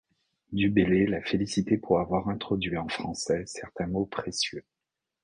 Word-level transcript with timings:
Du 0.51 0.71
Bellay 0.71 1.05
l'a 1.05 1.21
félicité 1.21 1.77
pour 1.77 1.99
avoir 1.99 2.27
introduit 2.27 2.75
en 2.75 2.87
français 2.87 3.43
certains 3.45 3.85
mots 3.85 4.07
précieux. 4.07 4.65